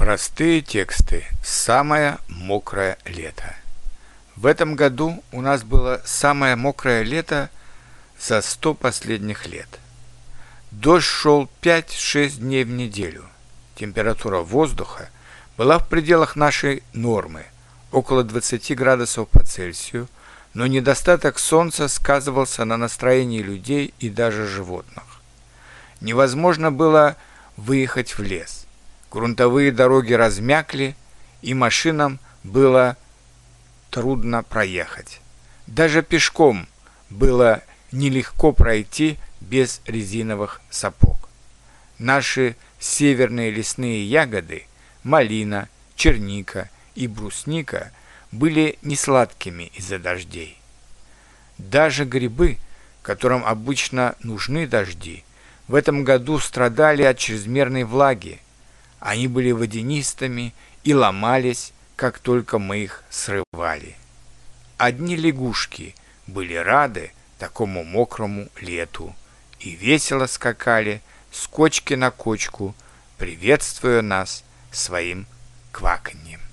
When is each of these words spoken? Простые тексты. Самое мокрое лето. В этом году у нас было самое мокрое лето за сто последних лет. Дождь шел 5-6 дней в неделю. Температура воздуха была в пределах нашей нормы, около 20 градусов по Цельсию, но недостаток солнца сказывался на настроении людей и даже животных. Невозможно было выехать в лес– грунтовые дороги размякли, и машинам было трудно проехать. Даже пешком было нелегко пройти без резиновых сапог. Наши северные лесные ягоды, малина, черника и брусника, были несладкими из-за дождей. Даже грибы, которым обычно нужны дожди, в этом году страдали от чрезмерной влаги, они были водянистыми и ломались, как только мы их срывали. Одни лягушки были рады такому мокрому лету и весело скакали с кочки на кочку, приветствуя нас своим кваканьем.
Простые 0.00 0.62
тексты. 0.62 1.26
Самое 1.44 2.16
мокрое 2.26 2.96
лето. 3.04 3.54
В 4.34 4.46
этом 4.46 4.74
году 4.74 5.22
у 5.30 5.42
нас 5.42 5.62
было 5.62 6.00
самое 6.06 6.56
мокрое 6.56 7.02
лето 7.02 7.50
за 8.18 8.40
сто 8.40 8.72
последних 8.72 9.46
лет. 9.46 9.68
Дождь 10.70 11.04
шел 11.04 11.50
5-6 11.60 12.38
дней 12.38 12.64
в 12.64 12.70
неделю. 12.70 13.26
Температура 13.74 14.38
воздуха 14.38 15.10
была 15.58 15.78
в 15.78 15.86
пределах 15.86 16.34
нашей 16.34 16.82
нормы, 16.94 17.44
около 17.92 18.24
20 18.24 18.74
градусов 18.74 19.28
по 19.28 19.44
Цельсию, 19.44 20.08
но 20.54 20.66
недостаток 20.66 21.38
солнца 21.38 21.88
сказывался 21.88 22.64
на 22.64 22.78
настроении 22.78 23.42
людей 23.42 23.92
и 23.98 24.08
даже 24.08 24.46
животных. 24.46 25.04
Невозможно 26.00 26.72
было 26.72 27.16
выехать 27.58 28.16
в 28.16 28.22
лес– 28.22 28.64
грунтовые 29.10 29.72
дороги 29.72 30.12
размякли, 30.12 30.94
и 31.42 31.54
машинам 31.54 32.20
было 32.44 32.96
трудно 33.90 34.42
проехать. 34.42 35.20
Даже 35.66 36.02
пешком 36.02 36.68
было 37.08 37.62
нелегко 37.92 38.52
пройти 38.52 39.18
без 39.40 39.80
резиновых 39.86 40.60
сапог. 40.70 41.28
Наши 41.98 42.56
северные 42.78 43.50
лесные 43.50 44.06
ягоды, 44.06 44.66
малина, 45.02 45.68
черника 45.96 46.70
и 46.94 47.06
брусника, 47.06 47.92
были 48.32 48.78
несладкими 48.82 49.72
из-за 49.74 49.98
дождей. 49.98 50.56
Даже 51.58 52.04
грибы, 52.04 52.58
которым 53.02 53.44
обычно 53.44 54.14
нужны 54.22 54.66
дожди, 54.66 55.24
в 55.68 55.74
этом 55.74 56.04
году 56.04 56.38
страдали 56.38 57.02
от 57.02 57.18
чрезмерной 57.18 57.84
влаги, 57.84 58.40
они 59.00 59.26
были 59.26 59.50
водянистыми 59.50 60.54
и 60.84 60.94
ломались, 60.94 61.72
как 61.96 62.18
только 62.18 62.58
мы 62.58 62.78
их 62.78 63.02
срывали. 63.10 63.96
Одни 64.76 65.16
лягушки 65.16 65.94
были 66.26 66.54
рады 66.54 67.12
такому 67.38 67.84
мокрому 67.84 68.48
лету 68.60 69.14
и 69.58 69.70
весело 69.72 70.26
скакали 70.26 71.02
с 71.32 71.46
кочки 71.46 71.94
на 71.94 72.10
кочку, 72.10 72.74
приветствуя 73.18 74.02
нас 74.02 74.44
своим 74.70 75.26
кваканьем. 75.72 76.49